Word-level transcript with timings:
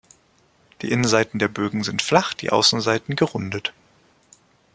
Die 0.81 0.89
Innenseiten 0.89 1.37
der 1.37 1.47
Bögen 1.47 1.83
sind 1.83 2.01
flach, 2.01 2.33
die 2.33 2.49
Außenseiten 2.51 3.15
gerundet. 3.15 3.71